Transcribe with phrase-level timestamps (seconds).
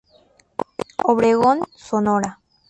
[1.03, 2.39] Obregón, Sonora.